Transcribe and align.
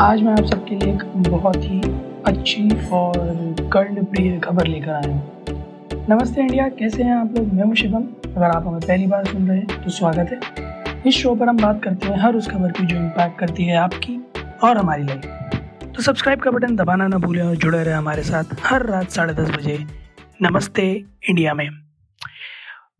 आज 0.00 0.20
मैं 0.22 0.32
आप 0.32 0.44
सबके 0.46 0.74
लिए 0.74 0.92
एक 0.92 1.02
बहुत 1.28 1.56
ही 1.56 1.80
अच्छी 2.26 2.68
और 2.88 3.14
कर्णप्रिय 3.72 4.38
खबर 4.40 4.66
लेकर 4.66 4.90
आया 4.90 5.08
हूँ। 5.08 6.06
नमस्ते 6.10 6.40
इंडिया, 6.40 6.68
कैसे 6.68 7.02
हैं 7.02 7.14
आप 7.14 7.34
लोग? 7.38 7.52
मैं 7.54 7.64
हूँ 7.64 7.74
शिवम। 7.76 8.04
अगर 8.26 8.44
आप 8.46 8.66
हमें 8.66 8.80
पहली 8.80 9.06
बार 9.06 9.24
सुन 9.24 9.48
रहे 9.48 9.56
हैं 9.58 9.82
तो 9.84 9.90
स्वागत 9.90 10.30
है। 10.32 11.02
इस 11.06 11.14
शो 11.14 11.34
पर 11.34 11.48
हम 11.48 11.56
बात 11.56 11.82
करते 11.84 12.06
हैं 12.06 12.20
हर 12.20 12.36
उस 12.36 12.50
खबर 12.50 12.72
की 12.72 12.86
जो 12.86 12.96
इम्पैक्ट 12.96 13.38
करती 13.38 13.64
है 13.64 13.76
आपकी 13.76 14.16
और 14.64 14.78
हमारी 14.78 15.04
लाइफ 15.04 15.90
तो 15.96 16.02
सब्सक्राइब 16.02 16.40
का 16.40 16.50
बटन 16.50 16.76
दबाना 16.76 17.08
ना 17.08 17.18
भूलें 17.18 17.42
और 17.42 17.56
जुड़े 17.56 17.82
रहे 17.82 17.94
हमारे 17.94 18.22
साथ 18.22 18.56
हर 18.62 18.86
रात 18.86 19.10
साढ़े 19.10 19.34
दस 19.34 19.50
बजे 19.50 19.78
नमस्ते 20.42 20.88
इंडिया 21.30 21.54
में। 21.54 21.68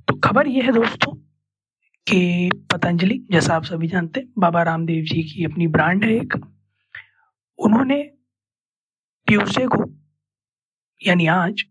तो 0.09 0.19
खबर 0.25 0.49
ये 0.49 0.63
है 0.63 0.73
दोस्तों 0.73 1.13
कि 2.07 2.51
पतंजलि, 2.73 3.23
जैसा 3.33 3.55
आप 3.55 3.65
सभी 3.65 3.89
जानते 3.89 4.21
हैं, 4.21 4.29
बाबा 4.39 4.63
रामदेव 4.65 5.05
जी 5.05 5.23
की 5.25 5.45
अपनी 5.45 5.67
ब्रांड 5.69 6.05
है 6.05 6.17
एक। 6.17 6.41
उन्होंने 7.59 8.03
ट्यूसडे 9.27 9.67
को, 9.67 9.85
यानी 11.01 11.27
आज 11.27 11.63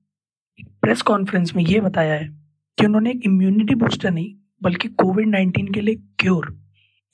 प्रेस 0.81 1.01
कॉन्फ्रेंस 1.01 1.55
में 1.55 1.63
ये 1.63 1.79
बताया 1.81 2.13
है 2.13 2.27
कि 2.77 2.85
उन्होंने 2.85 3.11
एक 3.11 3.21
इम्यूनिटी 3.25 3.75
बूस्टर 3.75 4.11
नहीं, 4.11 4.35
बल्कि 4.61 4.87
कोविड 4.95 5.27
नाइन्टीन 5.27 5.71
के 5.73 5.81
लिए 5.81 5.95
क्योर 6.19 6.55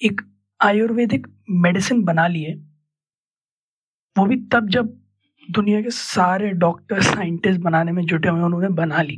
एक 0.01 0.21
आयुर्वेदिक 0.59 1.27
मेडिसिन 1.49 2.03
बना 2.03 2.27
ली 2.27 2.43
है। 2.43 2.55
वो 4.15 4.25
भी 4.25 4.35
तब 4.51 4.69
जब 4.69 4.99
दुनिया 5.43 5.81
के 5.81 5.89
सारे 5.89 6.49
डॉक्टर 6.57 7.01
साइंटिस्ट 7.01 7.61
बनाने 7.61 7.91
में 7.91 8.05
जुटे 8.05 8.29
हुए 8.29 8.41
उन्होंने 8.41 8.69
बना 8.75 9.01
ली। 9.01 9.17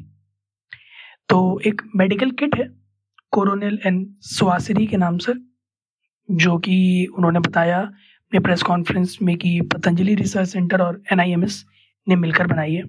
तो 1.29 1.59
एक 1.67 1.81
मेडिकल 1.95 2.31
किट 2.31 2.55
है 2.55 2.67
कोरोनल 3.33 3.79
एंड 3.85 4.07
स्वासरी 4.23 4.87
के 4.87 4.97
नाम 4.97 5.17
से, 5.17 5.33
जो 6.29 6.57
कि 6.57 7.05
उन्होंने 7.07 7.39
बताया 7.39 7.81
अपने 8.25 8.39
प्रेस 8.39 8.61
कॉन्फ्रेंस 8.63 9.17
में 9.21 9.35
कि 9.37 9.61
पतंजलि 9.61 10.15
रिसर्च 10.15 10.47
सेंटर 10.49 10.81
और 10.81 11.01
एनआईएमएस 11.13 11.65
ने 12.07 12.15
मिलकर 12.15 12.47
बनाई 12.47 12.73
है। 12.73 12.83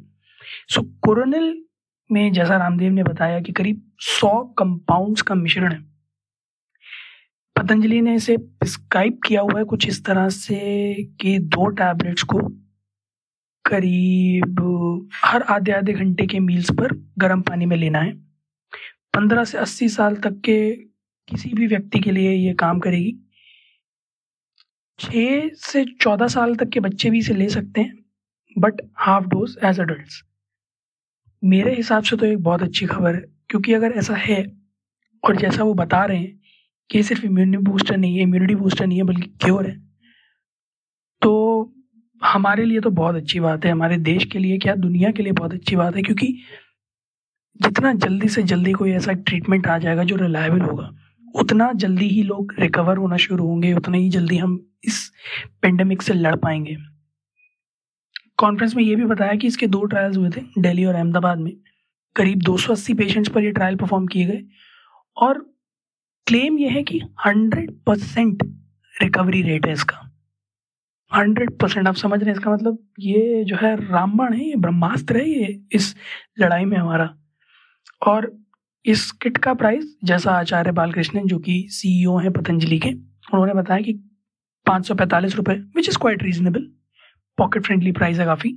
सो 0.68 0.82
कोरोनिल 0.82 1.64
में 2.12 2.32
जैसा 2.32 2.56
रामदेव 2.56 2.92
ने 2.92 3.02
बताया 3.02 3.40
कि 3.40 3.52
करीब 3.52 3.82
सौ 3.98 4.30
कंपाउंड्स 4.58 5.22
का 5.22 5.34
मिश्रण 5.34 5.72
है। 5.72 5.78
पतंजलि 7.56 8.00
ने 8.00 8.14
इसे 8.14 8.36
प्रिस्क्राइब 8.36 9.18
किया 9.26 9.40
हुआ 9.40 9.58
है 9.58 9.64
कुछ 9.64 9.88
इस 9.88 10.04
तरह 10.04 10.28
से 10.28 10.94
कि 11.20 11.38
दो 11.38 11.66
टैबलेट्स 11.66 12.22
को 12.22 12.38
करीब, 13.64 15.10
हर 15.24 15.42
आधे 15.42 15.72
आधे 15.72 15.92
घंटे 15.92 16.26
के 16.26 16.38
मील्स 16.38 16.70
पर 16.70 16.94
गर्म 17.18 17.42
पानी 17.42 17.66
में 17.66 17.76
लेना 17.76 17.98
है। 17.98 18.12
पंद्रह 19.14 19.44
से 19.44 19.58
अस्सी 19.58 19.88
साल 19.88 20.16
तक 20.16 20.40
के 20.44 20.58
किसी 21.28 21.48
भी 21.48 21.66
व्यक्ति 21.66 21.98
के 21.98 22.10
लिए 22.10 22.32
ये 22.32 22.54
काम 22.54 22.78
करेगी। 22.78 23.25
छः 24.98 25.48
से 25.56 25.84
चौदह 26.00 26.26
साल 26.28 26.54
तक 26.56 26.68
के 26.68 26.80
बच्चे 26.80 27.10
भी 27.10 27.18
इसे 27.18 27.34
ले 27.34 27.48
सकते 27.48 27.80
हैं 27.80 28.04
but 28.56 28.80
half 28.98 29.24
dose 29.24 29.56
as 29.64 29.80
adult 29.80 30.22
मेरे 31.42 31.74
हिसाब 31.74 32.02
से 32.02 32.16
तो 32.16 32.26
एक 32.26 32.42
बहुत 32.42 32.62
अच्छी 32.62 32.86
खबर 32.86 33.14
है, 33.14 33.20
क्योंकि 33.50 33.72
अगर 33.74 33.92
ऐसा 33.92 34.14
है, 34.16 34.44
और 35.24 35.36
जैसा 35.36 35.64
वो 35.64 35.74
बता 35.74 36.04
रहे 36.04 36.18
हैं 36.18 36.40
कि 36.90 37.02
सिर्फ़ 37.02 37.24
इम्यूनिटी 37.24 37.58
बूस्टर 37.64 37.96
नहीं 37.96 38.16
है 38.16 38.22
इम्यूनिटी 38.22 38.54
बूस्टर 38.54 38.86
नहीं 38.86 38.98
है, 38.98 39.04
बल्कि 39.04 39.28
क्योर 39.42 39.66
है 39.66 39.76
तो 41.22 41.72
हमारे 42.22 42.64
लिए 42.64 42.80
तो 42.80 42.90
बहुत 42.90 43.14
अच्छी 43.14 43.40
बात 43.40 43.64
है, 43.64 43.70
हमारे 43.70 43.96
देश 43.98 44.24
के 44.24 44.38
लिए 44.38 44.58
क्या, 44.58 44.74
दुनिया 44.74 45.10
के 45.10 45.22
लिए 45.22 45.32
बहुत 45.32 45.54
अच्छी 45.54 45.76
बात 45.76 45.96
है, 45.96 46.02
क्योंकि 46.02 46.32
जितना 47.60 47.92
जल्दी 47.94 48.28
से 48.28 48.42
जल्दी 48.44 48.72
कोई 48.72 48.92
ऐसा 48.92 49.12
ट्रीटमेंट 49.12 49.66
आ 49.66 49.78
जाएगा 49.78 50.04
जो 50.04 50.16
रिलायबल 50.16 50.60
होगा 50.60 50.90
उतना 51.40 51.72
जल्दी 51.72 52.08
ही 52.08 52.22
लोग 52.22 52.54
रिकवर 52.58 52.96
होना 52.96 53.16
शुरू 53.16 53.46
होंगे, 53.46 53.72
उतना 53.72 53.96
ही 53.96 54.08
जल्दी 54.08 54.36
हम 54.36 54.70
इस 54.84 55.12
पेंडेमिक 55.62 56.02
से 56.02 56.14
लड़ 56.14 56.36
पाएँगे। 56.36 56.76
कॉन्फ्रेंस 58.36 58.76
में 58.76 58.84
ये 58.84 58.96
भी 58.96 59.04
बताया 59.04 59.34
कि 59.34 59.46
इसके 59.46 59.66
दो 59.66 59.84
ट्रायल्स 59.84 60.16
हुए 60.16 60.30
थे 60.30 60.40
दिल्ली 60.58 60.84
और 60.84 60.94
अहमदाबाद 60.94 61.38
में। 61.38 61.56
करीब 62.16 62.42
280 62.42 62.94
पेशेंट्स 62.94 63.30
पर 63.30 63.42
ये 63.42 63.50
ट्रायल 63.50 63.76
परफॉर्म 63.76 64.06
किए 64.06 64.26
गए। 64.26 64.44
और 65.16 65.54
क्लेम 66.26 66.58
ये 66.58 66.68
है 66.68 66.82
कि 66.82 67.00
100 67.26 67.70
परसेंट 67.86 68.42
रिकवरी 69.02 69.42
रेट 69.42 69.66
है 69.66 69.72
इसका। 69.72 70.12
100 71.14 71.60
परसेंट 71.60 71.88
आप 71.88 71.94
समझ 71.94 72.20
रहे 72.20 72.30
हैं 72.30 72.38
इसका 72.38 72.50
मतलब? 72.50 72.78
ये 72.98 73.44
जो 73.44 73.56
है 73.56 73.90
रामबाण 73.90 74.34
है, 74.34 74.48
ये 74.48 74.56
ब्रह्मास्त्र 74.56 75.16
है, 75.16 75.28
ये 75.28 75.62
इस 75.72 75.96
लड़ाई 76.38 76.64
में 76.64 76.76
हमारा। 76.76 77.16
और 78.06 78.45
इस 78.86 79.10
किट 79.12 79.38
का 79.38 79.52
प्राइस 79.54 79.84
जैसा 80.04 80.30
आचार्य 80.30 80.72
बालकृष्णन, 80.72 81.26
जो 81.26 81.38
कि 81.38 81.66
सीईओ 81.70 82.16
हैं 82.18 82.32
पतंजलि 82.32 82.78
के, 82.78 82.90
उन्होंने 82.90 83.54
बताया 83.54 83.80
कि 83.80 83.92
पाँच 84.66 84.86
सौ 84.86 84.94
पैंतालीस 84.94 85.36
रुपये 85.36 85.56
which 85.76 85.88
is 85.88 85.98
quite 85.98 86.22
reasonable 86.22 86.68
pocket 87.38 87.64
friendly 87.64 87.92
price 87.92 88.18
है 88.18 88.24
काफ़ी, 88.26 88.54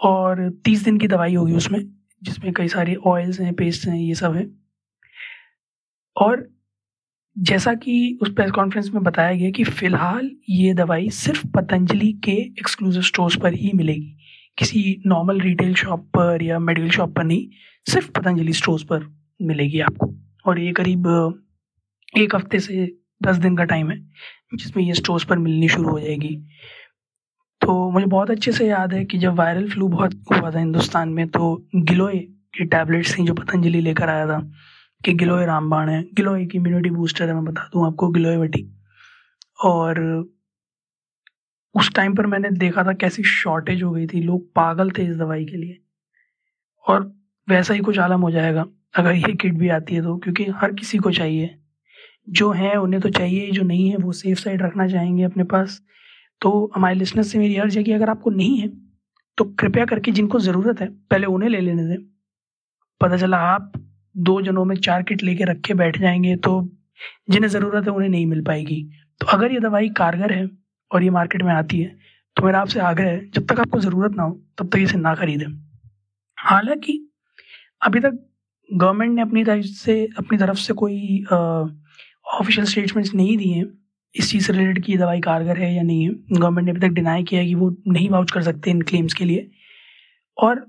और 0.00 0.48
तीस 0.64 0.84
दिन 0.84 0.98
की 0.98 1.08
दवाई 1.08 1.34
होगी 1.34 1.54
उसमें, 1.54 1.80
जिसमें 2.22 2.52
कई 2.52 2.68
सारे 2.68 2.94
ऑयल्स 3.06 3.40
हैं 3.40 3.54
पेस्ट 3.54 3.88
हैं, 3.88 3.96
ये 3.96 4.14
सब 4.14 4.36
है। 4.36 4.46
और 6.16 6.48
जैसा 7.36 7.74
कि 7.74 8.18
उस 8.22 8.32
प्रेस 8.34 8.50
कॉन्फ्रेंस 8.50 8.90
में 8.94 9.02
बताया 9.02 9.32
गया 9.32 9.50
कि 9.50 9.64
फ़िलहाल 9.64 10.30
ये 10.50 10.74
दवाई 10.74 11.08
सिर्फ़ 11.10 11.46
पतंजलि 11.46 12.12
के 12.24 12.32
एक्सक्लूसिव 12.32 13.02
स्टोर्स 13.02 13.36
पर 13.36 13.54
ही 13.54 13.72
मिलेगी, 13.74 14.16
किसी 14.58 15.02
नॉर्मल 15.06 15.40
रिटेल 15.40 15.74
शॉप 15.74 16.08
पर 16.16 16.42
या 16.42 16.58
मेडिकल 16.58 16.90
शॉप 16.90 17.16
पर 17.16 17.24
नहीं, 17.24 17.48
सिर्फ़ 17.86 18.10
पतंजलि 18.10 18.52
स्टोर्स 18.52 18.82
पर। 18.82 19.12
मिलेगी 19.44 19.80
आपको। 19.80 20.14
और 20.46 20.58
ये 20.58 20.72
करीब 20.72 21.06
एक 22.18 22.34
हफ़्ते 22.34 22.60
से 22.60 22.86
दस 23.22 23.36
दिन 23.36 23.56
का 23.56 23.64
टाइम 23.64 23.90
है, 23.90 23.98
जिसमें 24.54 24.84
ये 24.84 24.94
स्टोर्स 24.94 25.24
पर 25.24 25.38
मिलनी 25.38 25.68
शुरू 25.68 25.90
हो 25.90 26.00
जाएगी। 26.00 26.36
तो 27.60 27.90
मुझे 27.90 28.06
बहुत 28.06 28.30
अच्छे 28.30 28.52
से 28.52 28.66
याद 28.68 28.92
है 28.94 29.04
कि 29.04 29.18
जब 29.18 29.34
वायरल 29.34 29.70
फ्लू 29.70 29.88
बहुत 29.88 30.14
हुआ 30.32 30.50
था 30.50 30.58
हिंदुस्तान 30.58 31.08
में 31.08 31.28
तो 31.28 31.66
गिलोय 31.76 32.18
की 32.54 32.64
टैबलेट्स 32.64 33.18
थी 33.18 33.24
जो 33.24 33.34
पतंजलि 33.34 33.80
लेकर 33.80 34.08
आया 34.08 34.26
था, 34.26 34.40
कि 35.04 35.12
गिलोय 35.12 35.46
रामबाण 35.46 35.88
है। 35.88 36.02
गिलोय 36.14 36.44
की 36.46 36.58
इम्यूनिटी 36.58 36.90
बूस्टर 36.90 37.28
है, 37.28 37.34
मैं 37.34 37.44
बता 37.44 37.68
दूँ 37.72 37.86
आपको, 37.86 38.08
गिलोय 38.08 38.36
वटी। 38.36 38.62
और 39.64 40.00
उस 41.74 41.92
टाइम 41.94 42.14
पर 42.14 42.26
मैंने 42.26 42.50
देखा 42.50 42.84
था 42.84 42.92
कैसी 42.92 43.22
शॉर्टेज 43.22 43.82
हो 43.82 43.90
गई 43.90 44.06
थी, 44.06 44.20
लोग 44.20 44.52
पागल 44.52 44.90
थे 44.90 45.02
इस 45.02 45.16
दवाई 45.16 45.44
के 45.44 45.56
लिए। 45.56 45.78
और 46.88 47.12
वैसा 47.48 47.74
ही 47.74 47.80
कुछ 47.80 47.98
आलम 47.98 48.20
हो 48.20 48.30
जाएगा। 48.30 48.64
अगर 48.94 49.12
ये 49.12 49.32
किट 49.34 49.54
भी 49.54 49.68
आती 49.68 49.94
है 49.94 50.02
तो 50.02 50.16
क्योंकि 50.16 50.44
हर 50.52 50.72
किसी 50.72 50.98
को 50.98 51.10
चाहिए। 51.10 51.54
जो 52.28 52.50
है, 52.52 52.74
उन्हें 52.76 53.00
तो 53.02 53.08
चाहिए 53.10 53.50
जो 53.50 53.62
नहीं 53.62 53.88
है, 53.90 53.96
वो 53.96 54.12
सेफ़ 54.12 54.38
साइड 54.40 54.62
रखना 54.62 54.86
चाहेंगे 54.88 55.22
अपने 55.24 55.44
पास। 55.44 55.80
तो 56.40 56.70
हमारे 56.74 56.94
लिसनर 56.94 57.22
से 57.22 57.38
मेरी 57.38 57.56
अर्ज़ 57.56 57.78
है 57.78 57.84
कि 57.84 57.92
अगर 57.92 58.10
आपको 58.10 58.30
नहीं 58.30 58.58
है 58.58 58.68
तो 59.38 59.44
कृपया 59.60 59.84
करके 59.84 60.12
जिनको 60.12 60.38
ज़रूरत 60.40 60.80
है, 60.80 60.88
पहले 61.10 61.26
उन्हें 61.26 61.50
ले 61.50 61.60
लेने 61.60 61.84
दें। 61.86 61.96
पता 63.00 63.16
चला 63.16 63.38
आप 63.46 63.72
दो 64.16 64.40
जनों 64.42 64.64
में 64.64 64.76
चार 64.76 65.02
किट 65.02 65.22
लेके 65.22 65.44
रखे 65.44 65.74
बैठ 65.74 65.98
जाएँगे 66.00 66.36
तो 66.36 66.60
जिन्हें 67.30 67.50
ज़रूरत 67.50 67.84
है 67.84 67.92
उन्हें 67.92 68.08
नहीं 68.10 68.26
मिल 68.26 68.42
पाएगी। 68.42 68.82
तो 69.20 69.26
अगर 69.26 69.52
ये 69.52 69.60
दवाई 69.60 69.88
कारगर 69.90 70.32
है 70.32 70.48
और 70.90 71.02
ये 71.02 71.10
मार्केट 71.10 71.42
में 71.42 71.52
आती 71.52 71.80
है 71.80 71.96
तो 72.36 72.42
मेरा 72.42 72.60
आपसे 72.60 72.80
आग्रह 72.80 73.08
है, 73.08 73.30
जब 73.30 73.46
तक 73.46 73.60
आपको 73.60 73.80
ज़रूरत 73.80 74.12
ना 74.16 74.22
हो, 74.22 74.40
तब 74.58 74.68
तक 74.68 74.78
इसे 74.78 74.98
ना 74.98 75.14
खरीदें। 75.14 75.46
हालाँकि, 76.38 76.98
अभी 77.82 78.00
तक 78.00 78.18
गवर्नमेंट 78.68 79.12
ने 79.12 79.22
अपनी 79.22 79.44
तरफ़ 79.44 79.64
से, 79.64 80.04
अपनी 80.18 80.38
तरफ़ 80.38 80.58
से 80.58 80.74
कोई 80.74 81.24
ऑफिशियल 82.34 82.66
स्टेटमेंट्स 82.66 83.14
नहीं 83.14 83.36
दिए 83.38 83.54
हैं। 83.54 83.66
इस 84.14 84.30
चीज़ 84.30 84.46
से 84.46 84.52
रिलेटेड 84.52 84.84
की 84.84 84.96
दवाई 84.96 85.20
कारगर 85.20 85.58
है 85.58 85.74
या 85.74 85.82
नहीं 85.82 86.04
है। 86.04 86.10
गवर्नमेंट 86.32 86.66
ने 86.66 86.72
अभी 86.72 86.80
तक 86.80 86.94
डिनाई 86.94 87.24
किया 87.24 87.40
है 87.40 87.46
कि 87.46 87.54
वो 87.54 87.76
नहीं 87.88 88.08
वाउच 88.10 88.30
कर 88.30 88.42
सकते 88.42 88.70
इन 88.70 88.82
क्लेम्स 88.82 89.14
के 89.14 89.24
लिए। 89.24 89.50
और 90.36 90.60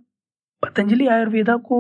पतंजलि 0.64 1.08
आयुर्वेदा 1.08 1.56
को 1.58 1.80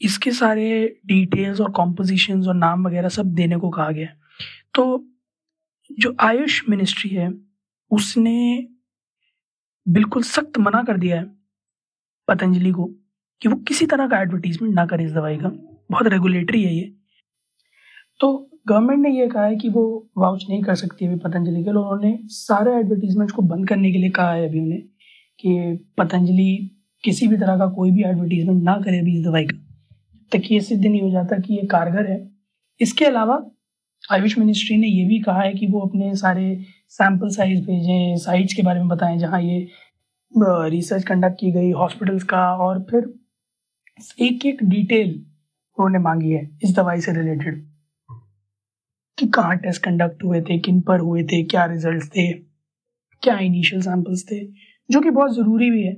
इसके 0.00 0.30
सारे 0.32 0.66
डिटेल्स 1.06 1.60
और 1.60 1.70
कॉम्पोजिशन 1.70 2.46
और 2.48 2.54
नाम 2.54 2.86
वगैरह 2.86 3.08
सब 3.08 3.34
देने 3.34 3.56
को 3.56 3.70
कहा 3.70 3.90
गया 3.90 4.08
तो 4.74 4.84
जो 5.90 6.14
आयुष 6.20 6.62
मिनिस्ट्री 6.68 7.10
है, 7.10 7.30
उसने 7.90 8.66
बिल्कुल 9.86 10.22
सख्त 10.22 10.58
मना 10.58 10.82
कर 10.82 10.96
दिया 10.98 11.16
है 11.16 11.24
पतंजलि 12.28 12.70
को। 12.70 12.90
कि 13.42 13.48
वो 13.48 13.56
किसी 13.68 13.86
तरह 13.86 14.06
का 14.08 14.20
एडवर्टीजमेंट 14.22 14.74
ना 14.74 14.84
करे 14.86 15.04
इस 15.04 15.12
दवाई 15.12 15.36
का। 15.36 15.48
बहुत 15.90 16.06
रेगुलेटरी 16.06 16.62
है 16.62 16.74
ये। 16.74 16.92
तो 18.20 18.50
गवर्नमेंट 18.68 19.00
ने 19.00 19.10
ये 19.10 19.26
कहा 19.28 19.44
है 19.44 19.56
कि 19.56 19.68
वो 19.68 19.84
वाउच 20.18 20.44
नहीं 20.48 20.62
कर 20.62 20.74
सकती 20.74 21.06
अभी 21.06 21.16
पतंजलि 21.16 21.62
के। 21.64 21.70
उन्होंने 21.70 22.18
सारे 22.26 22.74
एडवर्टीजमेंट्स 22.76 23.34
को 23.34 23.42
बंद 23.42 23.68
करने 23.68 23.92
के 23.92 23.98
लिए 23.98 24.10
कहा 24.10 24.32
है 24.32 24.48
अभी 24.48 24.60
उन्हें 24.60 24.80
कि 25.40 25.84
पतंजलि 25.98 26.70
किसी 27.04 27.26
भी 27.28 27.36
तरह 27.36 27.58
का 27.58 27.66
कोई 27.66 27.90
भी 27.90 28.02
एडवर्टीजमेंट 28.04 28.62
ना 28.62 28.76
करे 28.84 28.98
अभी 28.98 29.18
इस 29.18 29.24
दवाई 29.24 29.44
का। 29.44 29.58
तक 30.32 30.50
ये 30.52 30.60
सिद्ध 30.60 30.84
नहीं 30.86 31.00
हो 31.02 31.10
जाता 31.10 31.38
कि 31.38 31.54
ये 31.54 31.66
कारगर 31.66 32.10
है। 32.10 32.18
इसके 32.80 33.04
अलावा 33.04 33.38
आयुष 34.12 34.38
मिनिस्ट्री 34.38 34.76
ने 34.76 34.86
ये 34.86 35.04
भी 35.04 35.18
कहा 35.20 35.40
है 35.42 35.52
कि 35.52 35.66
वो 35.66 35.80
अपने 35.80 36.14
सारे 36.14 36.64
सैंपल 36.88 37.28
साइज़ 37.28 37.60
भेजें 37.66 38.16
साइट्स 38.16 38.54
के 38.54 38.62
बारे 38.62 38.80
में 38.80 38.88
बताएँ 38.88 39.18
जहाँ 39.18 39.40
ये 39.42 39.66
रिसर्च 40.70 41.04
कंडक्ट 41.04 41.40
की 41.40 41.52
गई 41.52 41.70
हॉस्पिटल्स 41.72 42.22
का 42.24 42.42
और 42.56 42.82
फिर 42.90 43.06
एक 43.98 44.44
एक 44.46 44.62
डिटेल 44.64 45.08
उन्होंने 45.78 45.98
मांगी 45.98 46.30
है 46.30 46.42
इस 46.64 46.74
दवाई 46.76 47.00
से 47.00 47.12
रिलेटेड 47.12 47.64
कि 49.18 49.26
कहाँ 49.28 49.56
टेस्ट 49.58 49.82
कंडक्ट 49.84 50.24
हुए 50.24 50.40
थे, 50.40 50.58
किन 50.58 50.80
पर 50.80 51.00
हुए 51.00 51.22
थे, 51.24 51.42
क्या 51.44 51.64
रिज़ल्ट 51.64 52.04
थे, 52.06 52.32
क्या 53.22 53.38
इनिशियल 53.38 53.82
सैंपल्स 53.82 54.24
थे, 54.30 54.44
जो 54.90 55.00
कि 55.00 55.10
बहुत 55.10 55.34
ज़रूरी 55.34 55.70
भी 55.70 55.82
है, 55.82 55.92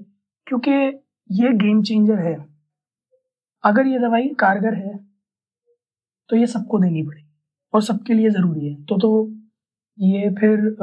क्योंकि 0.46 0.70
ये 1.30 1.52
गेम 1.56 1.82
चेंजर 1.82 2.18
है। 2.20 2.36
अगर 3.64 3.86
ये 3.86 3.98
दवाई 3.98 4.28
कारगर 4.40 4.74
है 4.76 4.96
तो 6.30 6.36
ये 6.36 6.46
सबको 6.48 6.78
देनी 6.78 7.02
पड़ेगी, 7.02 7.28
और 7.74 7.82
सबके 7.82 8.14
लिए 8.14 8.30
ज़रूरी 8.30 8.68
है। 8.68 8.74
तो 8.84 8.98
तो 8.98 9.28
ये 9.98 10.30
फिर 10.40 10.76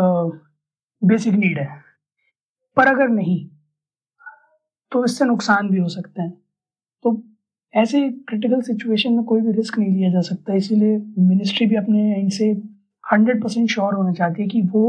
बेसिक 1.02 1.34
नीड 1.36 1.60
है। 1.60 1.68
पर 2.78 2.88
अगर 2.88 3.08
नहीं 3.10 3.46
तो 4.92 5.06
इससे 5.06 5.26
नुकसान 5.26 5.70
भी 5.70 5.80
हो 5.80 5.88
सकते 5.90 6.22
हैं। 6.22 6.45
तो 7.06 7.22
ऐसे 7.74 8.02
क्रिटिकल 8.30 8.62
सिचुएशन 8.62 9.14
में 9.14 9.24
कोई 9.26 9.42
भी 9.42 9.52
रिस्क 9.52 9.78
नहीं 9.80 9.92
लिया 9.92 10.10
जा 10.12 10.22
सकता। 10.22 10.54
इसीलिए 10.54 10.98
मिनिस्ट्री 11.20 11.68
भी 11.68 11.76
अपने 11.76 12.20
एंड 12.20 12.32
से 12.32 12.46
हंड्रेड 13.04 13.42
परसेंट 13.44 13.70
श्योर 13.70 13.94
होना 13.94 14.14
चाहती 14.14 14.42
है 14.42 14.48
कि 14.48 14.62
वो 14.62 14.86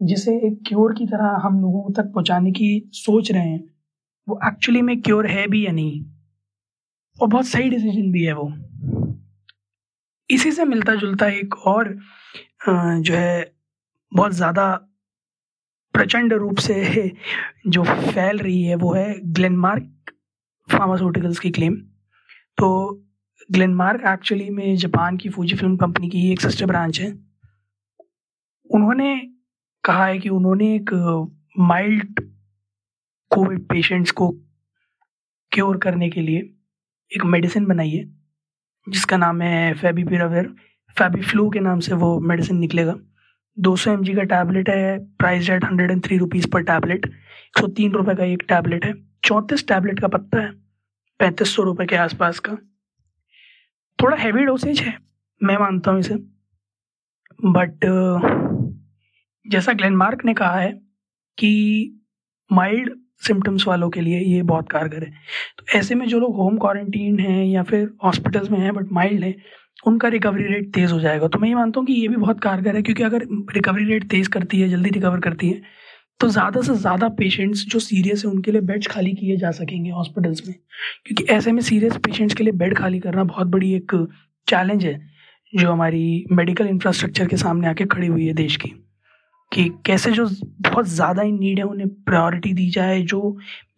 जिसे 0.00 0.34
एक 0.46 0.58
क्योर 0.66 0.94
की 0.94 1.06
तरह 1.06 1.38
हम 1.42 1.60
लोगों 1.60 1.92
तक 1.92 2.12
पहुँचाने 2.14 2.50
की 2.52 2.68
सोच 2.94 3.30
रहे 3.32 3.48
हैं, 3.48 3.64
वो 4.28 4.38
एक्चुअली 4.46 4.82
में 4.82 5.00
क्योर 5.02 5.26
है 5.26 5.46
भी 5.46 5.64
या 5.66 5.72
नहीं। 5.72 6.04
और 7.18 7.28
बहुत 7.28 7.46
सही 7.46 7.70
डिसीज़न 7.70 8.10
भी 8.12 8.24
है 8.24 8.32
वो। 8.32 8.52
इसी 10.30 10.52
से 10.52 10.64
मिलता 10.64 10.94
जुलता 10.94 11.26
एक 11.28 11.54
और 11.66 11.96
जो 12.68 13.14
है, 13.14 13.52
बहुत 14.12 14.32
ज़्यादा 14.32 14.68
प्रचंड 15.94 16.32
रूप 16.32 16.58
से 16.58 17.10
जो 17.66 17.82
फैल 17.84 18.38
रही 18.38 18.62
है 18.62 18.74
वो 18.74 18.92
है 18.94 19.14
ग्लेनमार्क 19.32 19.91
फार्मास्यूटिकल्स 20.72 21.38
की 21.38 21.50
क्लेम 21.50 21.74
तो 22.58 22.68
ग्लेनमार्क 23.48 24.02
एक्चुअली 24.08 24.48
में 24.50 24.76
जापान 24.76 25.16
की 25.16 25.28
फूजी 25.28 25.56
फ़िल्म 25.56 25.76
कंपनी 25.76 26.08
की 26.08 26.30
एक 26.32 26.40
सिस्टर 26.40 26.66
ब्रांच 26.66 27.00
है। 27.00 27.10
उन्होंने 28.70 29.14
कहा 29.84 30.06
है 30.06 30.18
कि 30.18 30.28
उन्होंने 30.28 30.74
एक 30.74 30.90
माइल्ड 31.60 32.20
कोविड 33.30 33.66
पेशेंट्स 33.68 34.10
को 34.10 34.28
क्योर 35.52 35.78
करने 35.78 36.08
के 36.10 36.20
लिए 36.20 36.38
एक 37.10 37.24
मेडिसिन 37.26 37.64
बनाई 37.66 37.90
है, 37.90 38.04
जिसका 38.86 39.16
नाम 39.16 39.42
है 39.42 39.72
फेबीपिराविर 39.74 40.48
फेबी 40.96 41.20
फ्लू 41.22 41.48
के 41.50 41.60
नाम 41.60 41.80
से 41.80 41.94
वो 41.94 42.18
मेडिसिन 42.20 42.56
निकलेगा। 42.58 42.94
200 43.56 43.96
सौ 43.96 44.14
का 44.16 44.22
टैबलेट 44.24 44.68
है 44.68 44.98
price 45.16 45.50
at 45.50 45.64
hundred 45.64 45.90
and 45.90 46.04
three 46.04 46.18
rupees 46.18 46.48
per 46.48 46.62
tablet 46.64 47.06
एक 47.06 47.58
सौ 47.58 47.66
तीन 47.68 47.92
रुपये 47.92 48.14
का 48.14 48.24
एक 48.24 48.42
टैबलेट 48.48 48.84
है। 48.84 48.92
चौंतीस 49.24 49.66
टैबलेट 49.68 50.00
का 50.00 50.08
पत्ता 50.08 50.40
है, 50.40 50.50
पैंतीस 51.20 51.54
सौ 51.56 51.62
रुपये 51.62 51.86
के 51.86 51.96
आसपास 51.96 52.38
का। 52.38 52.56
थोड़ा 53.98 54.16
हैवी 54.16 54.44
डोसेज 54.44 54.80
है, 54.80 54.96
मैं 55.40 55.56
मानता 55.58 55.90
हूँ 55.90 56.00
इसे। 56.00 56.14
बट 57.40 57.84
जैसा 59.46 59.72
ग्लेनमार्क 59.72 60.24
ने 60.24 60.34
कहा 60.34 60.56
है 60.56 60.72
कि 61.38 62.00
माइल्ड 62.50 62.92
सिम्टम्स 63.26 63.66
वालों 63.66 63.88
के 63.90 64.00
लिए 64.00 64.18
ये 64.20 64.42
बहुत 64.42 64.68
कारगर 64.70 65.04
है। 65.04 65.10
तो 65.58 65.78
ऐसे 65.78 65.94
में 65.94 66.06
जो 66.06 66.18
लोग 66.20 66.36
होम 66.36 66.56
क्वारंटीन 66.58 67.18
हैं 67.20 67.44
या 67.44 67.62
फिर 67.62 67.88
हॉस्पिटल्स 68.04 68.50
में 68.50 68.58
हैं 68.58 68.72
बट 68.74 68.92
माइल्ड 68.92 69.24
हैं, 69.24 69.34
उनका 69.86 70.08
रिकवरी 70.08 70.44
रेट 70.44 70.72
तेज़ 70.74 70.92
हो 70.92 70.98
जाएगा। 71.00 71.28
तो 71.28 71.38
मैं 71.38 71.48
ये 71.48 71.54
मानता 71.54 71.80
हूँ 71.80 71.86
कि 71.86 71.92
ये 71.92 72.08
भी 72.08 72.16
बहुत 72.16 72.40
कारगर 72.40 72.76
है, 72.76 72.82
क्योंकि 72.82 73.02
अगर 73.02 73.26
रिकवरी 73.54 73.84
रेट 73.84 74.08
तेज़ 74.10 74.28
करती 74.28 74.60
है, 74.60 74.68
जल्दी 74.68 74.90
रिकवर 74.90 75.20
करती 75.20 75.50
है 75.50 75.62
तो 76.22 76.28
ज़्यादा 76.28 76.60
से 76.62 76.74
ज़्यादा 76.74 77.08
पेशेंट्स 77.08 77.64
जो 77.66 77.78
सीरियस 77.78 78.24
हैं, 78.24 78.32
उनके 78.32 78.52
लिए 78.52 78.60
बेड्स 78.62 78.86
खाली 78.86 79.12
किए 79.12 79.36
जा 79.36 79.50
सकेंगे 79.50 79.90
हॉस्पिटल्स 79.90 80.46
में। 80.48 80.54
क्योंकि 81.06 81.24
ऐसे 81.32 81.52
में 81.52 81.60
सीरियस 81.62 81.96
पेशेंट्स 81.96 82.34
के 82.34 82.44
लिए 82.44 82.52
बेड 82.52 82.76
खाली 82.78 82.98
करना 83.00 83.24
बहुत 83.24 83.46
बड़ी 83.46 83.72
एक 83.74 83.94
चैलेंज 84.48 84.84
है, 84.84 85.00
जो 85.52 85.70
हमारी 85.72 86.26
मेडिकल 86.32 86.66
इंफ्रास्ट्रक्चर 86.66 87.28
के 87.28 87.36
सामने 87.36 87.68
आके 87.68 87.84
खड़ी 87.86 88.06
हुई 88.06 88.26
है 88.26 88.34
देश 88.34 88.56
की। 88.56 88.68
कि 89.52 89.68
कैसे 89.86 90.10
जो 90.12 90.26
बहुत 90.62 90.86
ज़्यादा 90.88 91.22
इन 91.22 91.38
नीड 91.38 91.58
है, 91.58 91.64
उन्हें 91.64 91.88
प्रायोरिटी 91.88 92.52
दी 92.54 92.68
जाए, 92.70 93.00
जो 93.02 93.20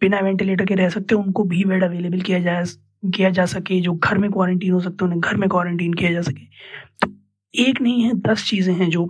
बिना 0.00 0.20
वेंटिलेटर 0.20 0.66
के 0.66 0.74
रह 0.74 0.88
सकते 0.88 1.14
हैं 1.14 1.22
उनको 1.22 1.44
भी 1.44 1.64
बेड 1.64 1.84
अवेलेबल 1.84 2.20
किया 2.20 2.38
जाए 2.40 2.64
किया 3.06 3.30
जा 3.30 3.46
सके, 3.46 3.80
जो 3.80 3.94
घर 3.94 4.18
में 4.18 4.30
क्वारंटीन 4.30 4.72
हो 4.72 4.80
सकते 4.80 5.04
हैं 5.04 5.10
उन्हें 5.12 5.20
घर 5.20 5.36
में 5.36 5.48
क्वारंटीन 5.48 5.94
किया 5.94 6.12
जा 6.12 6.20
सके। 6.22 6.44
तो 7.02 7.12
एक 7.54 7.80
नहीं 7.80 8.02
है, 8.02 8.12
दस 8.22 8.44
चीज़ें 8.48 8.74
हैं 8.74 8.90
जो 8.90 9.06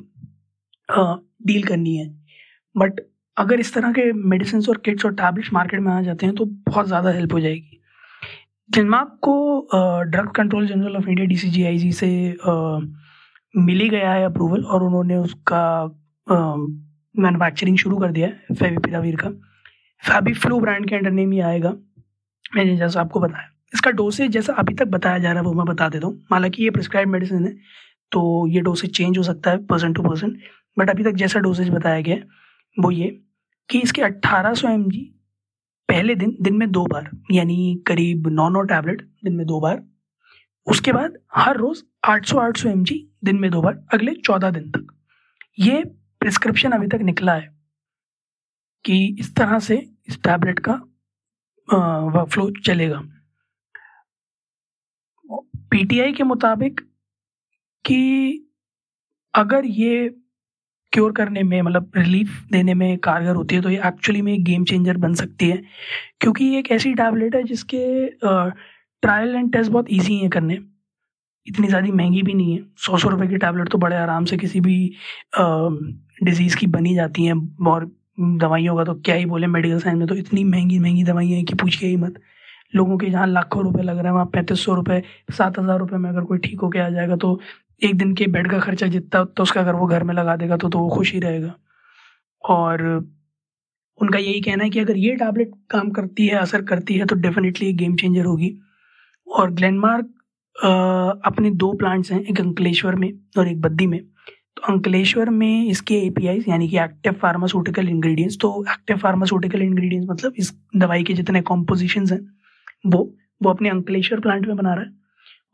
डील 0.88 1.62
करनी 1.64 1.96
है। 1.96 2.06
बट 2.75 3.00
अगर 3.36 3.60
इस 3.60 3.72
तरह 3.75 3.92
के 3.92 4.12
मेडिसिन 4.25 4.62
और 4.69 4.76
किट्स 4.84 5.04
और 5.04 5.14
टैबलेट्स 5.14 5.52
मार्केट 5.52 5.81
में 5.81 5.92
आ 5.92 6.00
जाते 6.02 6.26
हैं 6.26 6.34
तो 6.34 6.44
बहुत 6.44 6.86
ज़्यादा 6.86 7.10
हेल्प 7.12 7.32
हो 7.32 7.40
जाएगी। 7.40 7.81
जिनमाक 8.70 9.19
को 9.22 9.69
drug 10.06 10.31
control 10.32 10.66
general 10.66 10.96
of 10.96 11.08
India 11.08 11.26
D 11.72 11.92
से 11.92 12.08
मिली 13.54 13.88
गया 13.88 14.12
है 14.12 14.25
अप्रूवल 14.25 14.62
और 14.64 14.82
उन्होंने 14.82 15.16
उसका 15.16 15.64
मैन्युफैक्चरिंग 16.26 17.76
शुरू 17.78 17.96
कर 17.98 18.12
दिया 18.12 18.26
है 18.28 18.54
फेविपिरावीर 18.54 19.16
का। 19.16 19.28
फैबी 20.02 20.32
फ्लू 20.34 20.60
ब्रांड 20.60 20.88
के 20.88 20.96
अंडर 20.96 21.10
नेम 21.12 21.32
ही 21.32 21.40
आएगा, 21.42 21.70
मैंने 22.56 22.76
जैसा 22.76 23.00
आपको 23.00 23.20
बताया। 23.20 23.50
इसका 23.75 23.90
डोसेज 23.92 24.31
जैसा 24.32 24.52
अभी 24.54 24.75
तक 24.75 24.86
बताया 24.88 25.19
जा 25.19 25.31
रहा 25.31 25.40
है, 25.40 25.44
वो 25.44 25.52
मैं 25.54 25.66
बता 25.66 25.88
देता 25.88 26.06
हूँ। 26.06 26.19
हालाँकि 26.32 26.62
ये 26.64 26.70
प्रिस्क्राइब 26.70 27.08
मेडिसिन 27.08 27.44
है 27.44 27.54
तो 28.12 28.46
ये 28.48 28.60
डोसेज 28.60 28.96
चेंज 28.96 29.19
हो 29.19 29.22
सकता 29.25 29.50
है 29.50 29.64
पर्सन 29.66 29.92
टू 29.92 30.02
पर्सन 30.02 30.36
बट 30.76 30.90
अभी 30.90 31.04
तक 31.04 31.12
जैसा 31.14 31.40
डोसेज 31.40 31.70
बताया 31.70 32.00
गया 32.00 32.14
है, 32.14 32.26
वो 32.76 32.90
ये। 32.92 33.20
कि 33.69 33.78
इसके 33.81 34.02
1800 34.02 34.55
सौ 34.55 34.69
पहले 35.88 36.14
दिन 36.14 36.37
दिन 36.43 36.55
में 36.56 36.70
दो 36.72 36.84
बार, 36.87 37.11
यानी 37.32 37.82
करीब 37.87 38.28
नौ 38.28 38.49
नौ 38.49 38.62
टैबलेट 38.64 39.02
दिन 39.25 39.34
में 39.37 39.46
दो 39.46 39.61
बार। 39.61 39.82
उसके 40.66 40.93
बाद 40.93 41.19
हर 41.37 41.56
रोज 41.56 41.82
800 42.05 42.38
800 42.38 42.66
एम 42.66 42.84
दिन 43.25 43.37
में 43.37 43.50
दो 43.50 43.62
बार, 43.62 43.87
अगले 43.94 44.14
चौदह 44.16 44.50
दिन 44.50 44.70
तक। 44.70 44.94
ये 45.58 45.82
प्रिस्क्रिप्शन 46.20 46.72
अभी 46.72 46.87
तक 46.88 47.00
निकला 47.02 47.34
है 47.34 47.52
कि 48.84 49.05
इस 49.20 49.34
तरह 49.37 49.58
से 49.58 49.76
इस 50.08 50.22
टैबलेट 50.22 50.58
का 50.58 50.72
वर्कफ्लो 51.69 52.50
चलेगा। 52.64 53.02
पीटीआई 55.70 56.12
के 56.12 56.25
मुताबिक 56.25 56.81
कि 57.84 58.00
अगर 59.34 59.67
ये 59.67 60.08
क्योर 60.94 61.12
करने 61.12 61.43
में 61.43 61.61
मतलब 61.62 61.91
रिलीफ 61.96 62.29
देने 62.52 62.75
में 62.75 62.96
कारगर 62.99 63.35
होती 63.37 63.55
है 63.55 63.62
तो 63.62 63.70
ये 63.70 63.81
एक्चुअली 63.87 64.23
में 64.23 64.32
एक 64.32 64.44
गेम 64.44 64.64
चेंजर 64.64 64.96
बन 64.99 65.14
सकती 65.14 65.49
है। 65.50 65.62
क्योंकि 66.20 66.44
ये 66.44 66.58
एक 66.58 66.70
ऐसी 66.73 66.94
टैबलेट 66.94 67.35
है 67.35 67.43
जिसके 67.44 68.06
ट्रायल 68.17 69.35
एंड 69.37 69.52
टेस्ट 69.52 69.70
बहुत 69.73 69.87
ईजी 69.93 70.17
हैं 70.19 70.31
करने। 70.31 70.58
इतनी 71.46 71.67
ज़्यादा 71.67 71.93
महँगी 71.94 72.23
भी 72.23 72.35
नहीं 72.35 72.52
है। 72.52 72.62
सौ 72.79 72.99
सौ 72.99 73.08
रुपये 73.08 73.29
की 73.29 73.37
टैबलेट 73.38 73.69
तो 73.69 73.79
बड़े 73.79 73.96
आराम 73.96 74.25
से 74.25 74.37
किसी 74.37 74.61
भी 74.61 74.76
डिज़ीज़ 75.38 76.56
की 76.56 76.67
बनी 76.69 76.94
जाती 76.94 77.25
हैं। 77.25 77.35
और 77.67 77.91
दवाइयों 78.20 78.76
का 78.76 78.84
तो 78.84 78.94
क्या 78.96 79.15
ही 79.15 79.27
बोले 79.27 79.46
मेडिकल 79.48 79.79
साइंस 79.81 79.98
में 79.98 80.06
तो 80.08 80.15
इतनी 80.17 80.44
महँगी 80.44 80.79
महँगी 80.79 81.03
दवाइयाँ 81.05 81.36
हैं 81.36 81.44
कि 81.44 81.55
पूछिए 81.55 81.89
ही 81.89 81.96
मत। 81.96 82.20
लोगों 82.72 82.96
के 82.98 83.10
जहाँ 83.10 83.27
लाखों 83.27 83.63
रुपए 83.65 83.82
लग 83.82 83.96
रहे 83.96 84.05
हैं, 84.05 84.13
वहाँ 84.13 84.27
पैंतीस 84.27 84.65
सौ 84.65 84.74
रुपये 84.74 85.03
सात 85.32 85.58
हज़ार 85.58 85.79
रुपये 85.79 85.98
में 85.98 86.08
अगर 86.10 86.24
कोई 86.24 86.39
ठीक 86.39 86.60
होके 86.60 86.79
आ 86.79 86.89
जाएगा 86.91 87.17
तो 87.17 87.39
एक 87.82 87.94
दिन 87.98 88.14
के 88.14 88.26
बेड 88.26 88.50
का 88.50 88.58
खर्चा 88.60 88.86
जितना 88.88 89.24
तो 89.26 89.43
उसका 89.43 89.60
अगर 89.60 89.74
वो 89.74 89.86
घर 89.86 90.02
में 90.04 90.14
लगा 90.14 90.36
देगा 90.36 90.56
तो 90.56 90.69
तो 90.69 90.78
वो 90.78 90.88
खुश 90.88 91.12
ही 91.12 91.20
रहेगा। 91.20 91.54
और 92.44 92.82
उनका 93.98 94.19
यही 94.19 94.40
कहना 94.40 94.64
है 94.64 94.70
कि 94.70 94.78
अगर 94.81 94.96
ये 94.96 95.14
टैबलेट 95.16 95.50
काम 95.70 95.90
करती 95.90 96.26
है, 96.26 96.36
असर 96.36 96.62
करती 96.62 96.94
है 96.94 97.06
तो 97.06 97.14
डेफिनेटली 97.16 97.72
गेम 97.74 97.96
चेंजर 97.96 98.24
होगी। 98.24 98.56
और 99.26 99.50
ग्लेनमार्क 99.52 100.06
अपने 101.26 101.50
दो 101.52 101.72
प्लांट्स 101.72 102.12
हैं, 102.12 102.20
एक 102.20 102.40
अंकलेश्वर 102.40 102.94
में 102.94 103.12
और 103.38 103.48
एक 103.48 103.60
बद्दी 103.60 103.86
में। 103.86 104.00
तो 104.56 104.72
अंकलेश्वर 104.72 105.31
में 105.31 105.66
इसके 105.66 105.94
एपीआई 105.96 106.43
यानी 106.48 106.69
कि 106.69 106.78
एक्टिव 106.78 107.12
फार्मास्यूटिकल 107.22 107.88
इंग्रेडिएंट्स 107.88 108.36
तो 108.40 108.64
एक्टिव 108.72 108.96
फार्मास्यूटिकल 108.96 109.62
इंग्रेडिएंट्स 109.62 110.10
मतलब 110.10 110.34
इस 110.38 110.52
दवाई 110.76 111.04
के 111.04 111.14
जितने 111.14 111.40
कॉम्पोजिशन 111.43 112.06
हैं, 112.08 112.20
वो 112.86 113.14
वो 113.43 113.50
अपने 113.50 113.69
अंकलेश्वर 113.69 114.20
प्लांट 114.20 114.46
में 114.46 114.56
बना 114.56 114.74
रहा 114.74 114.84
है। 114.84 115.04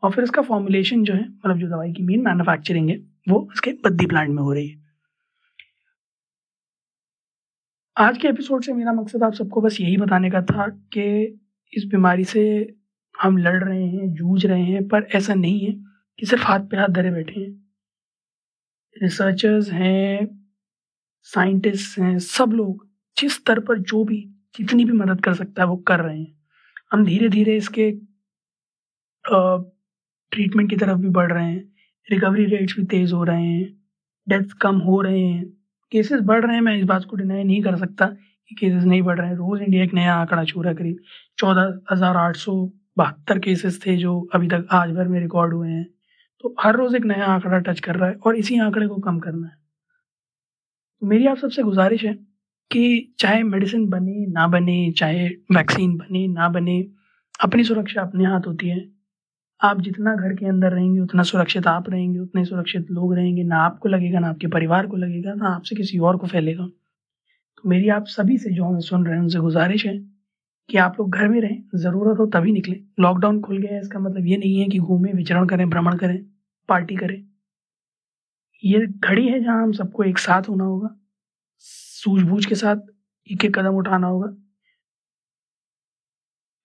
और 0.03 0.11
फिर 0.11 0.23
इसका 0.23 0.41
फॉर्मुलेशन 0.41 1.03
जो 1.03 1.13
है 1.13 1.29
मतलब 1.29 1.57
जो 1.57 1.67
दवाई 1.67 1.93
की 1.93 2.03
मेन 2.03 2.21
मैन्युफैक्चरिंग 2.21 2.89
है, 2.89 2.95
वो 3.29 3.49
इसके 3.53 3.71
बद्दी 3.71 4.05
प्लांट 4.05 4.29
में 4.29 4.43
हो 4.43 4.53
रही 4.53 4.67
है। 4.67 4.81
आज 7.97 8.17
के 8.17 8.27
एपिसोड 8.27 8.63
से 8.63 8.73
मेरा 8.73 8.93
मकसद 8.93 9.23
आप 9.23 9.33
सबको 9.33 9.61
बस 9.61 9.77
यही 9.81 9.97
बताने 9.97 10.29
का 10.29 10.41
था 10.41 10.67
कि 10.67 11.39
इस 11.73 11.85
बीमारी 11.85 12.23
से 12.23 12.73
हम 13.21 13.37
लड़ 13.37 13.63
रहे 13.63 13.85
हैं, 13.85 14.13
जूझ 14.13 14.45
रहे 14.45 14.63
हैं, 14.63 14.87
पर 14.87 15.07
ऐसा 15.15 15.33
नहीं 15.33 15.59
है 15.59 15.73
कि 16.19 16.25
सिर्फ़ 16.25 16.43
हाथ 16.43 16.59
पे 16.59 16.77
हाथ 16.77 16.87
धरे 16.87 17.11
बैठे 17.11 17.39
हैं। 17.39 17.51
रिसर्चर्स 19.01 19.71
हैं 19.71 20.27
साइंटिस्ट 21.21 21.99
हैं, 21.99 22.19
सब 22.19 22.51
लोग 22.53 22.87
जिस 23.17 23.35
स्तर 23.35 23.59
पर 23.59 23.79
जो 23.79 24.03
भी, 24.03 24.21
जितनी 24.57 24.85
भी 24.85 24.91
मदद 24.91 25.23
कर 25.23 25.33
सकता 25.33 25.61
है 25.61 25.67
वो 25.67 25.77
कर 25.77 25.99
रहे 25.99 26.19
हैं। 26.19 26.41
हम 26.91 27.05
धीरे 27.05 27.29
धीरे 27.29 27.57
इसके 27.57 27.91
ट्रीटमेंट 30.31 30.69
की 30.69 30.75
तरफ़ 30.75 30.97
भी 30.97 31.09
बढ़ 31.09 31.31
रहे 31.31 31.45
हैं, 31.45 31.63
रिकवरी 32.07 32.45
रेट्स 32.45 32.75
भी 32.77 32.85
तेज़ 32.85 33.13
हो 33.13 33.23
रहे 33.23 33.43
हैं, 33.43 33.65
डेथ्स 34.27 34.53
कम 34.53 34.77
हो 34.79 35.01
रहे 35.01 35.19
हैं, 35.19 35.45
केसेस 35.91 36.21
बढ़ 36.21 36.45
रहे 36.45 36.55
हैं, 36.55 36.61
मैं 36.61 36.75
इस 36.77 36.83
बात 36.83 37.05
को 37.05 37.15
डिनाई 37.15 37.43
नहीं 37.43 37.61
कर 37.63 37.77
सकता 37.77 38.05
कि 38.05 38.55
केसेस 38.55 38.83
नहीं 38.83 39.01
बढ़ 39.01 39.19
रहे 39.19 39.27
हैं। 39.27 39.35
रोज़ 39.35 39.61
इंडिया 39.61 39.83
एक 39.83 39.93
नया 39.93 40.15
आंकड़ा 40.15 40.43
छू 40.43 40.61
रहा 40.61 40.69
है 40.69 40.75
करीब 40.75 40.97
चौदह 41.37 41.79
हज़ार 41.91 42.17
आठ 42.17 42.35
सौ 42.35 42.53
बहत्तर 42.97 43.39
केसेस 43.39 43.79
थे 43.85 43.95
जो 43.97 44.19
अभी 44.33 44.47
तक 44.47 44.67
आज 44.71 44.91
भर 44.91 45.07
में 45.07 45.19
रिकॉर्ड 45.19 45.53
हुए 45.53 45.69
हैं। 45.69 45.85
तो 46.43 46.55
हर 46.59 46.75
रोज़ 46.75 46.95
एक 46.95 47.05
नया 47.05 47.25
आंकड़ा 47.25 47.59
टच 47.59 47.79
कर 47.79 47.95
रहा 47.95 48.09
है 48.09 48.15
और 48.15 48.35
इसी 48.35 48.59
आंकड़े 48.59 48.87
को 48.87 48.95
कम 48.95 49.19
करना 49.19 49.47
है। 49.47 49.53
मेरी 51.01 51.25
आप 51.27 51.37
सबसे 51.37 51.63
गुजारिश 51.63 52.03
है 52.03 52.13
कि 52.71 53.13
चाहे 53.19 53.43
मेडिसिन 53.43 53.87
बने, 53.89 54.25
ना 54.27 54.47
बने, 54.47 54.91
चाहे 54.91 55.27
वैक्सीन 55.51 55.95
बने, 55.97 56.27
ना 56.27 56.49
बने, 56.49 56.79
अपनी 57.41 57.63
सुरक्षा 57.63 58.01
अपने 58.01 58.25
हाथ 58.25 58.47
होती 58.47 58.69
है। 58.69 58.79
आप 59.61 59.81
जितना 59.81 60.15
घर 60.15 60.35
के 60.35 60.45
अंदर 60.45 60.71
रहेंगे, 60.71 60.99
उतना 60.99 61.23
सुरक्षित 61.23 61.67
आप 61.67 61.89
रहेंगे, 61.89 62.19
उतने 62.19 62.45
सुरक्षित 62.45 62.91
लोग 62.91 63.13
रहेंगे, 63.15 63.43
ना 63.43 63.57
आपको 63.57 63.89
लगेगा, 63.89 64.19
ना 64.19 64.29
आपके 64.29 64.47
परिवार 64.47 64.87
को 64.87 64.97
लगेगा, 64.97 65.33
ना 65.33 65.47
आपसे 65.47 65.75
किसी 65.75 65.99
और 65.99 66.17
को 66.17 66.27
फैलेगा। 66.27 66.65
तो 67.57 67.69
मेरी 67.69 67.89
आप 67.89 68.05
सभी 68.05 68.37
से 68.37 68.49
जो 68.49 68.65
हमें 68.65 68.79
सुन 68.79 69.05
रहे 69.05 69.15
हैं, 69.15 69.21
उनसे 69.21 69.39
गुजारिश 69.39 69.85
है 69.85 69.97
कि 70.69 70.77
आप 70.77 70.95
लोग 70.99 71.11
घर 71.11 71.27
में 71.27 71.41
रहें, 71.41 71.63
ज़रूरत 71.75 72.19
हो 72.19 72.25
तभी 72.25 72.51
निकलें। 72.51 72.79
लॉकडाउन 72.99 73.41
खुल 73.41 73.57
गया 73.57 73.73
है, 73.73 73.81
इसका 73.81 73.99
मतलब 73.99 74.27
ये 74.27 74.37
नहीं 74.37 74.59
है 74.59 74.67
कि 74.67 74.79
घूमें, 74.79 75.13
विचरण 75.13 75.47
करें, 75.47 75.69
भ्रमण 75.69 75.97
करें 75.97 76.25
पार्टी 76.69 76.95
करें। 76.95 77.27
ये 78.63 78.87
घड़ी 78.87 79.27
है 79.27 79.39
जहाँ 79.43 79.63
हम 79.63 79.71
सबको 79.71 80.03
एक 80.03 80.17
साथ 80.17 80.49
होना 80.49 80.63
होगा, 80.63 80.95
सूझबूझ 81.57 82.45
के 82.45 82.55
साथ 82.55 82.75
एक 83.31 83.45
एक 83.45 83.59
कदम 83.59 83.75
उठाना 83.75 84.07
होगा। 84.07 84.27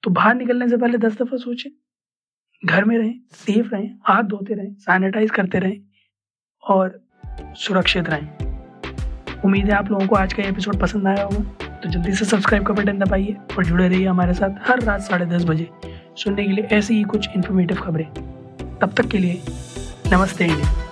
तो 0.03 0.11
बाहर 0.11 0.35
निकलने 0.35 0.69
से 0.69 0.77
पहले 0.77 0.99
दस 0.99 1.19
दफ़ा 1.23 1.37
सोचें। 1.37 1.71
घर 2.67 2.85
में 2.85 2.97
रहें 2.99 3.15
सेफ़ 3.33 3.75
रहें, 3.75 3.91
हाथ 4.03 4.23
धोते 4.23 4.55
रहें 4.55 4.73
सैनिटाइज 4.75 5.31
करते 5.31 5.59
रहें 5.59 5.81
और 6.63 7.01
सुरक्षित 7.57 8.09
रहें। 8.09 9.41
उम्मीद 9.45 9.65
है 9.65 9.73
आप 9.73 9.91
लोगों 9.91 10.07
को 10.07 10.17
आज 10.17 10.33
का 10.33 10.43
एपिसोड 10.43 10.81
पसंद 10.81 11.07
आया 11.07 11.25
होगा। 11.25 11.69
तो 11.77 11.89
जल्दी 11.89 12.13
से 12.13 12.25
सब्सक्राइब 12.25 12.67
का 12.67 12.75
बटन 12.75 12.99
दबाइए 12.99 13.37
और 13.59 13.65
जुड़े 13.65 13.89
रहिए 13.89 14.07
हमारे 14.07 14.35
साथ 14.35 14.69
हर 14.69 14.83
रात 14.83 15.01
साढ़े 15.01 15.27
दस 15.27 15.45
बजे 15.45 15.69
सुनने 16.17 16.45
के 16.45 16.53
लिए 16.53 16.65
ऐसी 16.73 16.95
ही 16.95 17.03
कुछ 17.05 17.29
इन्फॉर्मेटिव 17.37 17.77
खबरें। 17.77 18.07
तब 18.79 18.95
तक 18.97 19.09
के 19.09 19.19
लिए 19.19 19.43
नमस्ते। 20.13 20.45
इंडिया 20.45 20.86